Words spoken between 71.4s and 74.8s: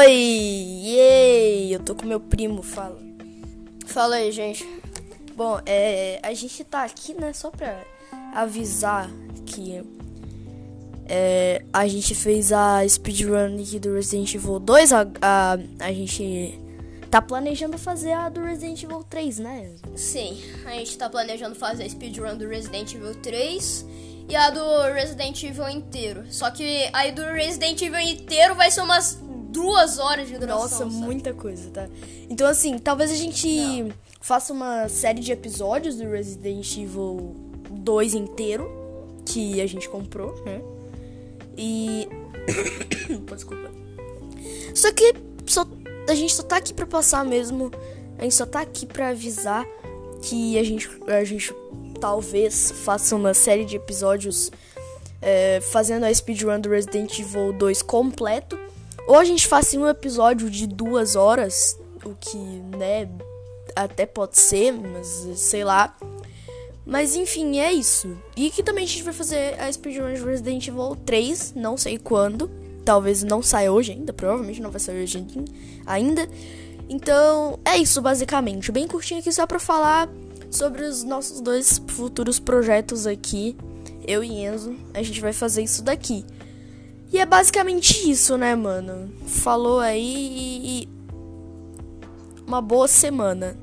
não sei quando. Talvez não saia hoje ainda, provavelmente não vai